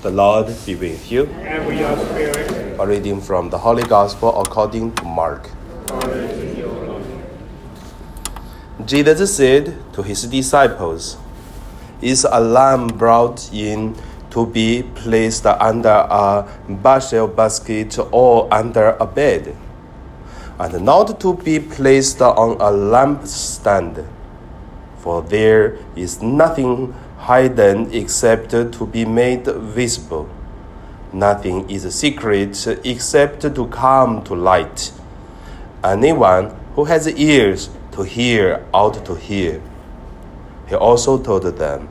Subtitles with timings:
[0.00, 1.26] The Lord be with you.
[1.26, 2.78] and with your spirit.
[2.78, 5.50] A reading from the Holy Gospel according to Mark.
[8.86, 11.16] Jesus said to his disciples,
[12.00, 13.96] Is a lamb brought in
[14.30, 19.56] to be placed under a bushel basket or under a bed,
[20.60, 24.06] and not to be placed on a lampstand?
[24.98, 26.94] For there is nothing
[27.26, 30.28] hidden except to be made visible.
[31.12, 34.92] Nothing is a secret except to come to light.
[35.82, 39.60] Anyone who has ears to hear ought to hear.
[40.68, 41.88] He also told them,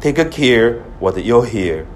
[0.00, 1.86] Take care what you hear.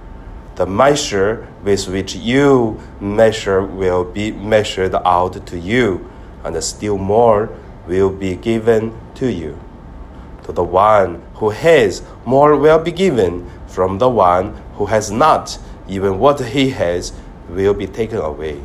[0.57, 6.11] The measure with which you measure will be measured out to you,
[6.43, 7.49] and still more
[7.87, 9.59] will be given to you.
[10.49, 13.51] To the one who has, more will be given.
[13.67, 17.13] From the one who has not, even what he has
[17.51, 18.59] will be taken away.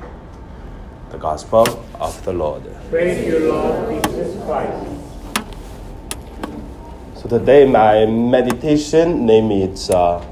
[1.10, 2.64] The Gospel of the Lord.
[2.90, 4.88] Praise you, Lord Jesus Christ.
[7.16, 10.26] So today my meditation name is uh,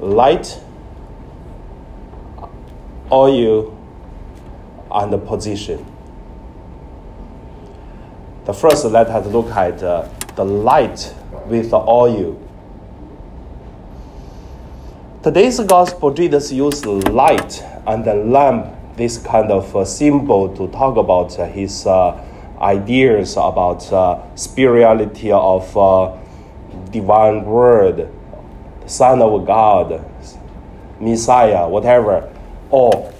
[0.00, 0.58] light,
[3.12, 3.76] oil,
[4.90, 5.84] and position.
[8.46, 10.08] The first, let us look at uh,
[10.40, 11.14] the light
[11.48, 12.40] with the oil.
[15.22, 20.96] Today's gospel, Jesus used light and the lamp, this kind of uh, symbol, to talk
[20.96, 22.18] about uh, his uh,
[22.58, 26.16] ideas about uh, spirituality of uh,
[26.90, 28.08] divine word,
[28.86, 30.02] Son of God,
[31.00, 32.32] Messiah, whatever,
[32.70, 33.12] or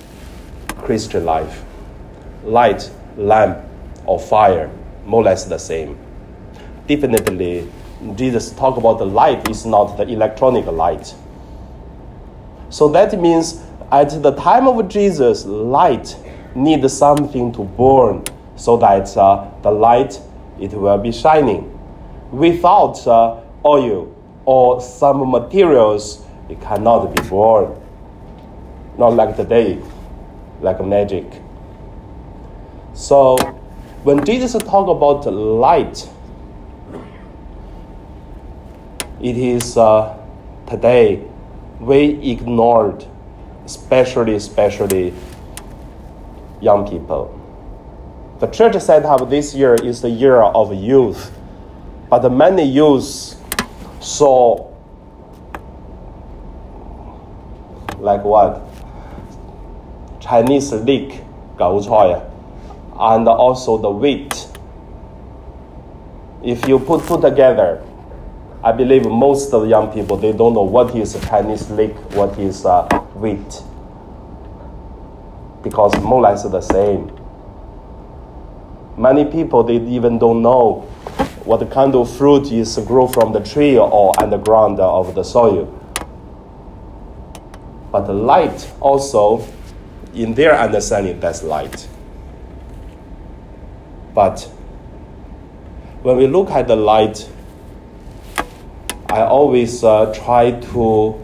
[0.69, 1.65] Christian life.
[2.45, 3.59] Light, lamp,
[4.07, 4.71] or fire,
[5.05, 5.98] more or less the same.
[6.91, 7.70] Definitely,
[8.16, 11.14] Jesus talk about the light is not the electronic light.
[12.69, 16.16] So that means at the time of Jesus, light
[16.56, 18.24] needs something to burn
[18.56, 20.20] so that uh, the light
[20.61, 21.79] it will be shining.
[22.33, 24.12] Without uh, oil
[24.45, 27.80] or some materials, it cannot be born.
[28.98, 29.80] Not like today,
[30.61, 31.40] like magic.
[32.95, 33.36] So
[34.02, 36.08] when Jesus talk about light,
[39.23, 40.17] it is uh,
[40.67, 41.23] today
[41.79, 43.07] we ignored,
[43.64, 45.13] especially especially
[46.61, 47.36] young people.
[48.41, 51.30] The church set up this year is the year of youth,
[52.09, 53.36] but many youths
[54.01, 54.70] saw
[57.98, 58.63] like what
[60.20, 60.70] Chinese
[61.59, 62.23] 韭菜
[62.98, 64.48] and also the wheat.
[66.42, 67.83] If you put two together,
[68.63, 72.39] I believe most of the young people they don't know what is Chinese lick, what
[72.39, 73.63] is uh, wheat,
[75.63, 77.11] because more or less the same.
[78.98, 80.81] Many people they even don't know
[81.45, 85.65] what kind of fruit is grow from the tree or underground of the soil.
[87.91, 89.45] But the light also,
[90.15, 91.89] in their understanding, that's light.
[94.15, 94.42] But
[96.03, 97.29] when we look at the light,
[99.11, 101.21] I always uh, try to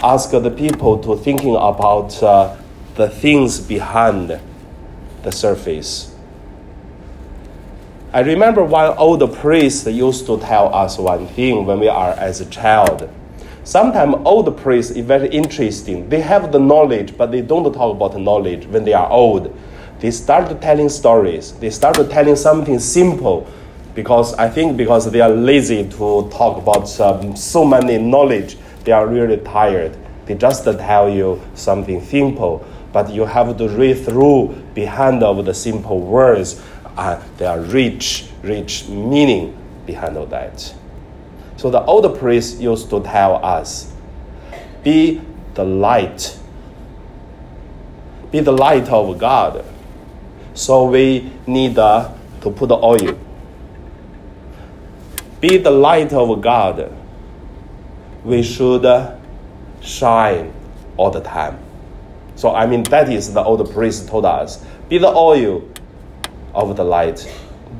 [0.00, 2.56] ask the people to thinking about uh,
[2.94, 4.40] the things behind
[5.24, 6.14] the surface.
[8.12, 12.40] I remember one old priest used to tell us one thing when we are as
[12.40, 13.10] a child.
[13.64, 16.08] Sometimes old priests is very interesting.
[16.08, 19.52] They have the knowledge, but they don't talk about knowledge when they are old.
[19.98, 21.54] They start telling stories.
[21.54, 23.48] They start telling something simple
[23.94, 28.92] because I think because they are lazy to talk about um, so many knowledge, they
[28.92, 29.96] are really tired.
[30.26, 35.54] They just tell you something simple, but you have to read through behind of the
[35.54, 36.60] simple words.
[36.96, 39.56] Uh, there are rich, rich meaning
[39.86, 40.74] behind of that.
[41.56, 43.92] So the old priest used to tell us,
[44.82, 45.20] be
[45.54, 46.38] the light.
[48.32, 49.64] Be the light of God.
[50.54, 53.18] So we need uh, to put oil
[55.46, 56.90] be the light of God,
[58.24, 59.14] we should uh,
[59.82, 60.50] shine
[60.96, 61.58] all the time.
[62.34, 65.68] So, I mean, that is the old priest told us be the oil
[66.54, 67.30] of the light,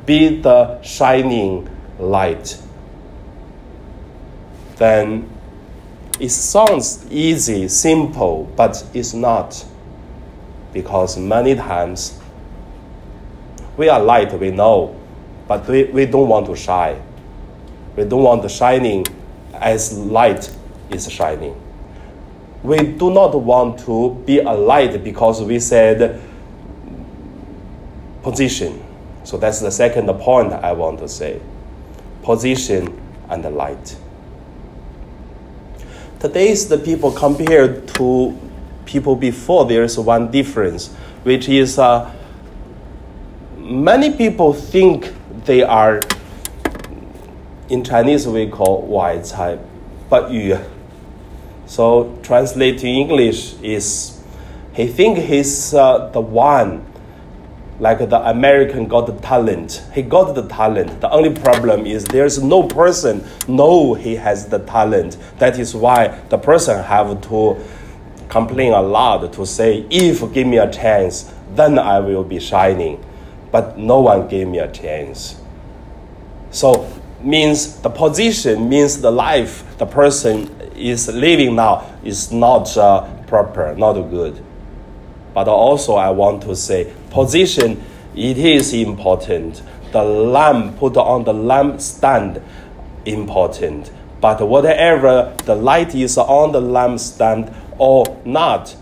[0.04, 1.66] be the shining
[1.98, 2.60] light.
[4.76, 5.30] Then
[6.20, 9.64] it sounds easy, simple, but it's not.
[10.74, 12.20] Because many times
[13.78, 14.94] we are light, we know,
[15.48, 17.00] but we, we don't want to shine.
[17.96, 19.06] We don't want the shining
[19.54, 20.54] as light
[20.90, 21.60] is shining.
[22.62, 26.20] We do not want to be a light because we said
[28.22, 28.82] position.
[29.24, 31.40] So that's the second point I want to say
[32.22, 33.96] position and light.
[36.20, 38.38] Today's the people compared to
[38.86, 40.88] people before, there's one difference,
[41.22, 42.10] which is uh,
[43.58, 45.12] many people think
[45.44, 46.00] they are,
[47.68, 49.58] in Chinese we call Wai Cai,
[50.08, 50.58] but Yu.
[51.66, 54.22] So translate to English is
[54.74, 56.84] he think he's uh, the one
[57.80, 59.82] like the American got the talent.
[59.92, 61.00] He got the talent.
[61.00, 65.16] The only problem is there's no person know he has the talent.
[65.38, 67.64] That is why the person have to
[68.28, 73.04] complain a lot to say, if give me a chance, then I will be shining.
[73.50, 75.40] But no one gave me a chance.
[76.50, 76.88] So
[77.24, 83.74] means the position means the life the person is living now is not uh, proper,
[83.76, 84.42] not good.
[85.32, 87.82] But also I want to say position
[88.14, 89.62] it is important.
[89.92, 92.40] The lamp put on the lamp stand
[93.04, 93.90] important.
[94.20, 98.74] But whatever the light is on the lampstand or not,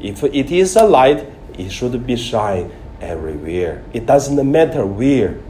[0.00, 1.26] if it is a light,
[1.58, 2.70] it should be shine
[3.00, 3.82] everywhere.
[3.92, 5.40] It doesn't matter where.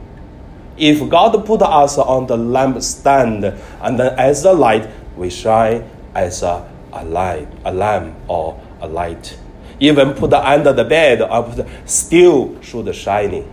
[0.79, 6.41] If God put us on the lampstand and then as a light, we shine as
[6.41, 9.37] a, a light, a lamp or a light.
[9.79, 11.21] Even put under the bed,
[11.85, 13.49] still should shining.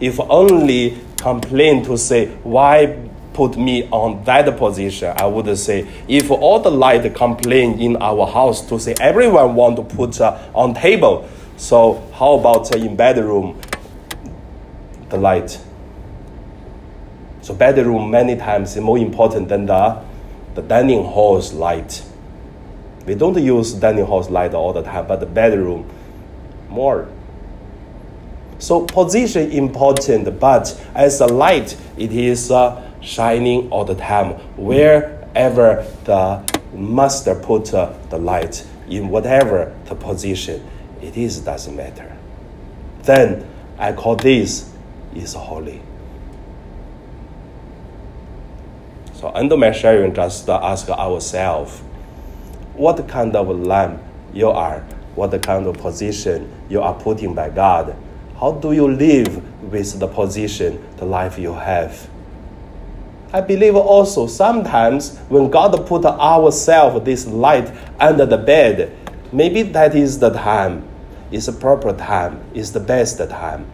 [0.00, 2.98] If only complain to say why
[3.32, 8.26] put me on that position, I would say if all the light complain in our
[8.26, 12.96] house to say everyone want to put uh, on table, so how about uh, in
[12.96, 13.60] bedroom
[15.08, 15.63] the light?
[17.44, 20.02] So bedroom many times is more important than the
[20.54, 22.02] the dining hall's light.
[23.04, 25.84] We don't use dining hall's light all the time, but the bedroom
[26.70, 27.06] more.
[28.58, 35.86] So position important, but as a light, it is uh, shining all the time wherever
[36.04, 36.42] the
[36.72, 40.66] master put uh, the light in whatever the position
[41.02, 42.16] it is doesn't matter.
[43.02, 43.46] Then
[43.76, 44.72] I call this
[45.14, 45.82] is holy.
[49.32, 51.80] My sharing, just ask ourselves
[52.74, 54.02] what kind of lamp
[54.34, 54.80] you are,
[55.14, 57.96] what kind of position you are putting by God.
[58.38, 59.42] How do you live
[59.72, 62.10] with the position, the life you have?
[63.32, 68.94] I believe also sometimes when God put ourselves this light under the bed,
[69.32, 70.86] maybe that is the time,
[71.30, 73.66] is the proper time, is the best time.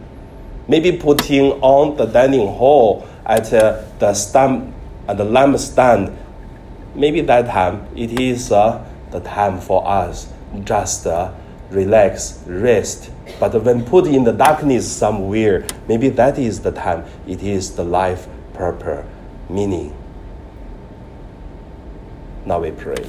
[0.69, 4.73] Maybe putting on the dining hall at uh, the stand
[5.11, 6.17] and the lamp stand,
[6.95, 8.81] maybe that time it is uh,
[9.11, 10.31] the time for us
[10.63, 11.33] just uh,
[11.69, 13.11] relax, rest.
[13.37, 17.03] But when put in the darkness somewhere, maybe that is the time.
[17.27, 19.05] It is the life purpose,
[19.49, 19.93] meaning.
[22.45, 23.05] Now we pray.